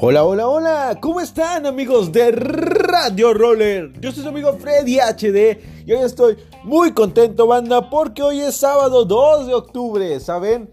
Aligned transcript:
Hola, 0.00 0.22
hola, 0.22 0.46
hola, 0.46 0.98
¿cómo 1.00 1.18
están 1.18 1.66
amigos 1.66 2.12
de 2.12 2.30
Radio 2.30 3.34
Roller? 3.34 3.92
Yo 4.00 4.12
soy 4.12 4.22
su 4.22 4.28
amigo 4.28 4.52
Freddy 4.52 5.00
HD 5.00 5.58
y 5.84 5.92
hoy 5.92 6.04
estoy 6.04 6.36
muy 6.62 6.92
contento, 6.92 7.48
banda, 7.48 7.90
porque 7.90 8.22
hoy 8.22 8.38
es 8.38 8.54
sábado 8.54 9.04
2 9.04 9.48
de 9.48 9.54
octubre, 9.54 10.20
¿saben? 10.20 10.70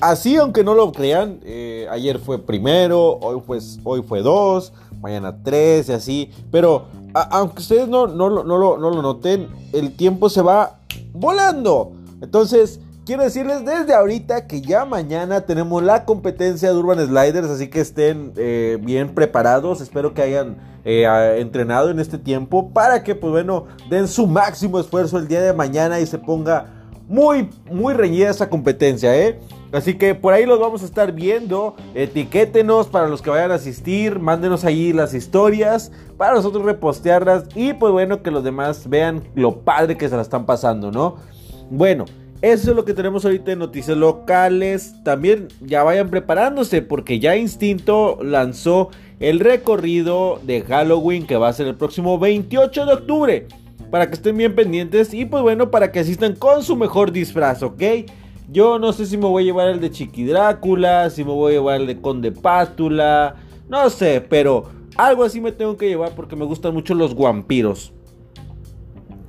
Así, 0.00 0.36
aunque 0.36 0.62
no 0.62 0.74
lo 0.74 0.92
crean, 0.92 1.40
eh, 1.44 1.86
ayer 1.90 2.18
fue 2.18 2.44
primero, 2.44 3.18
hoy, 3.22 3.40
pues, 3.46 3.78
hoy 3.84 4.02
fue 4.02 4.20
2, 4.20 4.70
mañana 5.00 5.42
3 5.42 5.88
y 5.88 5.92
así, 5.92 6.30
pero 6.50 6.88
aunque 7.14 7.62
ustedes 7.62 7.88
no, 7.88 8.06
no, 8.06 8.28
no, 8.28 8.44
no 8.44 8.90
lo 8.90 9.00
noten, 9.00 9.48
el 9.72 9.96
tiempo 9.96 10.28
se 10.28 10.42
va 10.42 10.80
volando. 11.14 11.92
Entonces, 12.20 12.80
Quiero 13.08 13.22
decirles 13.22 13.64
desde 13.64 13.94
ahorita 13.94 14.46
que 14.46 14.60
ya 14.60 14.84
mañana 14.84 15.40
tenemos 15.40 15.82
la 15.82 16.04
competencia 16.04 16.70
de 16.70 16.76
Urban 16.76 16.98
Sliders, 16.98 17.48
así 17.48 17.68
que 17.68 17.80
estén 17.80 18.34
eh, 18.36 18.76
bien 18.82 19.14
preparados. 19.14 19.80
Espero 19.80 20.12
que 20.12 20.20
hayan 20.20 20.58
eh, 20.84 21.36
entrenado 21.38 21.88
en 21.88 22.00
este 22.00 22.18
tiempo 22.18 22.68
para 22.68 23.02
que, 23.02 23.14
pues 23.14 23.30
bueno, 23.30 23.64
den 23.88 24.08
su 24.08 24.26
máximo 24.26 24.78
esfuerzo 24.78 25.16
el 25.16 25.26
día 25.26 25.40
de 25.40 25.54
mañana 25.54 26.00
y 26.00 26.06
se 26.06 26.18
ponga 26.18 26.66
muy, 27.08 27.48
muy 27.70 27.94
reñida 27.94 28.28
esa 28.28 28.50
competencia, 28.50 29.16
¿eh? 29.16 29.40
Así 29.72 29.94
que 29.96 30.14
por 30.14 30.34
ahí 30.34 30.44
los 30.44 30.60
vamos 30.60 30.82
a 30.82 30.84
estar 30.84 31.12
viendo. 31.12 31.76
Etiquétenos 31.94 32.88
para 32.88 33.08
los 33.08 33.22
que 33.22 33.30
vayan 33.30 33.52
a 33.52 33.54
asistir. 33.54 34.18
Mándenos 34.18 34.66
ahí 34.66 34.92
las 34.92 35.14
historias 35.14 35.92
para 36.18 36.34
nosotros 36.34 36.62
repostearlas. 36.62 37.44
Y 37.54 37.72
pues 37.72 37.90
bueno, 37.90 38.22
que 38.22 38.30
los 38.30 38.44
demás 38.44 38.86
vean 38.86 39.24
lo 39.34 39.60
padre 39.60 39.96
que 39.96 40.10
se 40.10 40.16
la 40.16 40.20
están 40.20 40.44
pasando, 40.44 40.92
¿no? 40.92 41.16
Bueno, 41.70 42.04
eso 42.40 42.70
es 42.70 42.76
lo 42.76 42.84
que 42.84 42.94
tenemos 42.94 43.24
ahorita 43.24 43.52
en 43.52 43.58
noticias 43.58 43.96
locales. 43.96 44.94
También 45.02 45.48
ya 45.60 45.82
vayan 45.82 46.08
preparándose 46.08 46.82
porque 46.82 47.18
ya 47.18 47.36
Instinto 47.36 48.18
lanzó 48.22 48.90
el 49.18 49.40
recorrido 49.40 50.40
de 50.44 50.62
Halloween 50.62 51.26
que 51.26 51.36
va 51.36 51.48
a 51.48 51.52
ser 51.52 51.66
el 51.66 51.74
próximo 51.74 52.18
28 52.18 52.86
de 52.86 52.92
octubre. 52.92 53.46
Para 53.90 54.06
que 54.06 54.14
estén 54.14 54.36
bien 54.36 54.54
pendientes 54.54 55.14
y 55.14 55.24
pues 55.24 55.42
bueno, 55.42 55.70
para 55.70 55.90
que 55.90 56.00
asistan 56.00 56.36
con 56.36 56.62
su 56.62 56.76
mejor 56.76 57.10
disfraz, 57.10 57.62
¿ok? 57.62 57.82
Yo 58.50 58.78
no 58.78 58.92
sé 58.92 59.06
si 59.06 59.16
me 59.16 59.26
voy 59.26 59.42
a 59.42 59.46
llevar 59.46 59.68
el 59.68 59.80
de 59.80 59.90
Chiqui 59.90 60.24
Drácula, 60.24 61.10
si 61.10 61.24
me 61.24 61.32
voy 61.32 61.52
a 61.52 61.56
llevar 61.56 61.80
el 61.80 61.86
de 61.86 62.00
Conde 62.00 62.32
Pátula, 62.32 63.34
no 63.68 63.90
sé, 63.90 64.20
pero 64.20 64.64
algo 64.96 65.24
así 65.24 65.40
me 65.40 65.52
tengo 65.52 65.76
que 65.76 65.88
llevar 65.88 66.12
porque 66.14 66.36
me 66.36 66.44
gustan 66.44 66.74
mucho 66.74 66.94
los 66.94 67.16
vampiros. 67.16 67.92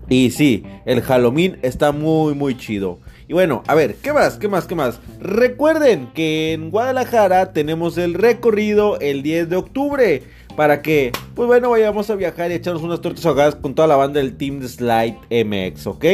Y 0.09 0.31
sí, 0.31 0.63
el 0.85 1.01
Halloween 1.01 1.57
está 1.61 1.91
muy 1.91 2.33
muy 2.33 2.57
chido. 2.57 2.99
Y 3.27 3.33
bueno, 3.33 3.63
a 3.67 3.75
ver, 3.75 3.95
¿qué 3.95 4.11
más? 4.11 4.37
¿Qué 4.37 4.47
más? 4.47 4.65
¿Qué 4.65 4.73
más? 4.73 4.99
Recuerden 5.19 6.07
que 6.15 6.51
en 6.53 6.71
Guadalajara 6.71 7.53
tenemos 7.53 7.99
el 7.99 8.15
recorrido 8.15 8.99
el 8.99 9.21
10 9.21 9.49
de 9.49 9.55
octubre. 9.55 10.23
Para 10.55 10.81
que, 10.81 11.11
pues 11.35 11.47
bueno, 11.47 11.69
vayamos 11.69 12.09
a 12.09 12.15
viajar 12.15 12.51
y 12.51 12.55
echarnos 12.55 12.81
unas 12.83 13.01
tortas 13.01 13.25
ahogadas 13.25 13.55
con 13.55 13.75
toda 13.75 13.87
la 13.87 13.95
banda 13.95 14.19
del 14.19 14.35
Team 14.35 14.61
Slide 14.61 15.15
MX, 15.29 15.87
¿ok? 15.87 16.05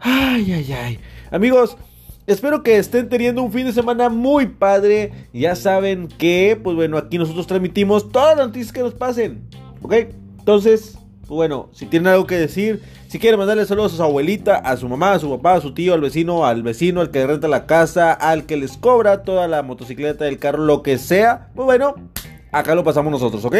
Ay, 0.00 0.52
ay, 0.52 0.72
ay. 0.72 0.98
Amigos, 1.30 1.76
espero 2.26 2.62
que 2.62 2.78
estén 2.78 3.08
teniendo 3.08 3.42
un 3.42 3.52
fin 3.52 3.66
de 3.66 3.72
semana 3.72 4.08
muy 4.08 4.46
padre. 4.46 5.12
Ya 5.32 5.54
saben 5.54 6.08
que, 6.08 6.58
pues 6.60 6.74
bueno, 6.74 6.96
aquí 6.96 7.18
nosotros 7.18 7.46
transmitimos 7.46 8.10
todas 8.10 8.36
las 8.36 8.46
noticias 8.48 8.72
que 8.72 8.80
nos 8.80 8.94
pasen, 8.94 9.42
¿ok? 9.82 9.94
Entonces, 10.38 10.98
bueno, 11.34 11.70
si 11.72 11.86
tienen 11.86 12.08
algo 12.08 12.26
que 12.26 12.36
decir, 12.36 12.82
si 13.08 13.18
quieren 13.18 13.38
mandarle 13.38 13.64
saludos 13.64 13.94
a 13.94 13.96
su 13.96 14.02
abuelita, 14.02 14.56
a 14.56 14.76
su 14.76 14.88
mamá, 14.88 15.12
a 15.12 15.18
su 15.18 15.30
papá, 15.30 15.54
a 15.54 15.60
su 15.60 15.72
tío, 15.74 15.94
al 15.94 16.00
vecino, 16.00 16.44
al 16.44 16.62
vecino, 16.62 17.00
al 17.00 17.10
que 17.10 17.26
renta 17.26 17.48
la 17.48 17.66
casa, 17.66 18.12
al 18.12 18.44
que 18.44 18.56
les 18.56 18.76
cobra 18.76 19.22
toda 19.22 19.48
la 19.48 19.62
motocicleta, 19.62 20.28
el 20.28 20.38
carro, 20.38 20.64
lo 20.64 20.82
que 20.82 20.98
sea, 20.98 21.48
pues 21.54 21.64
bueno, 21.64 21.94
acá 22.50 22.74
lo 22.74 22.84
pasamos 22.84 23.10
nosotros, 23.10 23.44
¿ok? 23.44 23.54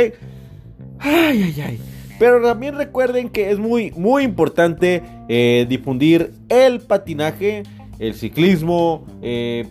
Ay, 0.99 1.43
ay, 1.43 1.62
ay. 1.66 1.81
Pero 2.19 2.43
también 2.43 2.77
recuerden 2.77 3.31
que 3.31 3.50
es 3.50 3.59
muy, 3.59 3.91
muy 3.93 4.22
importante 4.22 5.03
eh, 5.28 5.66
difundir 5.69 6.33
el 6.49 6.81
patinaje, 6.81 7.65
el 7.99 8.15
ciclismo, 8.15 9.06
eh, 9.22 9.66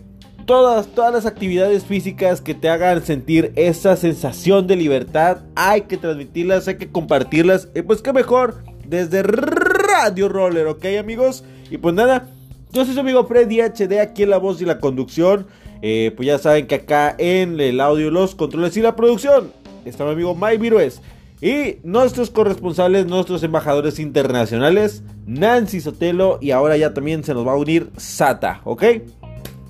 todas, 0.52 0.88
todas 0.88 1.14
las 1.14 1.24
actividades 1.24 1.82
físicas 1.82 2.42
que 2.42 2.52
te 2.52 2.68
hagan 2.68 3.02
sentir 3.02 3.54
esa 3.56 3.96
sensación 3.96 4.66
de 4.66 4.76
libertad, 4.76 5.38
hay 5.54 5.80
que 5.82 5.96
transmitirlas, 5.96 6.68
hay 6.68 6.76
que 6.76 6.92
compartirlas. 6.92 7.70
Y 7.74 7.80
pues 7.80 8.02
qué 8.02 8.12
mejor 8.12 8.62
desde 8.84 9.22
Radio 9.22 10.28
Roller, 10.28 10.66
¿ok 10.66 10.84
amigos? 11.00 11.42
Y 11.70 11.78
pues 11.78 11.94
nada, 11.94 12.28
yo 12.70 12.84
soy 12.84 12.92
su 12.92 13.00
amigo 13.00 13.26
Freddy 13.26 13.62
HD 13.62 13.98
aquí 13.98 14.24
en 14.24 14.28
la 14.28 14.36
voz 14.36 14.60
y 14.60 14.66
la 14.66 14.78
conducción. 14.78 15.46
Eh, 15.80 16.12
pues 16.14 16.26
ya 16.26 16.36
saben 16.36 16.66
que 16.66 16.74
acá 16.74 17.14
en 17.16 17.58
el 17.58 17.80
audio, 17.80 18.10
los 18.10 18.34
controles 18.34 18.76
y 18.76 18.82
la 18.82 18.94
producción 18.94 19.50
está 19.86 20.04
mi 20.04 20.10
amigo 20.10 20.34
Mike 20.34 20.58
Virues. 20.58 21.00
Y 21.40 21.78
nuestros 21.82 22.28
corresponsales, 22.28 23.06
nuestros 23.06 23.42
embajadores 23.42 23.98
internacionales, 23.98 25.02
Nancy 25.24 25.80
Sotelo 25.80 26.38
y 26.42 26.50
ahora 26.50 26.76
ya 26.76 26.92
también 26.92 27.24
se 27.24 27.32
nos 27.32 27.46
va 27.46 27.52
a 27.52 27.56
unir 27.56 27.88
Sata, 27.96 28.60
¿ok? 28.64 28.84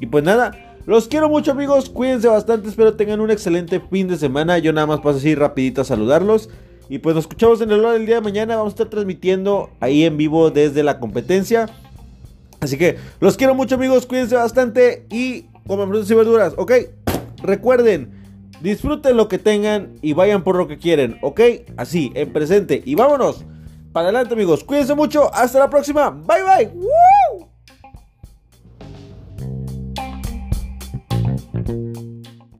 Y 0.01 0.07
pues 0.07 0.25
nada, 0.25 0.72
los 0.87 1.09
quiero 1.09 1.29
mucho 1.29 1.53
amigos, 1.53 1.89
cuídense 1.91 2.29
bastante, 2.29 2.69
espero 2.69 2.95
tengan 2.95 3.21
un 3.21 3.31
excelente 3.31 3.81
fin 3.81 4.09
de 4.09 4.17
semana. 4.17 4.59
Yo 4.59 4.73
nada 4.73 4.87
más 4.87 5.01
paso 5.01 5.19
así 5.19 5.35
rapidito 5.35 5.83
a 5.83 5.85
saludarlos. 5.85 6.49
Y 6.89 6.99
pues 6.99 7.15
nos 7.15 7.25
escuchamos 7.25 7.61
en 7.61 7.71
el 7.71 7.81
hora 7.81 7.93
del 7.93 8.07
día 8.07 8.17
de 8.17 8.21
mañana, 8.21 8.57
vamos 8.57 8.73
a 8.73 8.75
estar 8.75 8.89
transmitiendo 8.89 9.71
ahí 9.81 10.05
en 10.05 10.17
vivo 10.17 10.51
desde 10.51 10.83
la 10.83 10.99
competencia. 10.99 11.69
Así 12.61 12.77
que 12.77 12.97
los 13.21 13.37
quiero 13.37 13.55
mucho 13.55 13.77
amigos, 13.77 14.07
cuídense 14.07 14.35
bastante 14.35 15.07
y 15.11 15.47
coman 15.67 15.89
frutas 15.89 16.11
y 16.11 16.15
verduras, 16.15 16.55
¿ok? 16.57 16.73
Recuerden, 17.43 18.11
disfruten 18.61 19.17
lo 19.17 19.29
que 19.29 19.39
tengan 19.39 19.95
y 20.03 20.13
vayan 20.13 20.45
por 20.45 20.57
lo 20.57 20.69
que 20.69 20.79
quieren, 20.79 21.19
¿ok? 21.23 21.41
Así, 21.77 22.13
en 22.15 22.33
presente. 22.33 22.83
Y 22.85 22.95
vámonos. 22.95 23.45
Para 23.93 24.09
adelante 24.09 24.35
amigos, 24.35 24.65
cuídense 24.65 24.95
mucho, 24.95 25.33
hasta 25.35 25.59
la 25.59 25.71
próxima. 25.71 26.11
Bye 26.11 26.43
bye. 26.43 26.73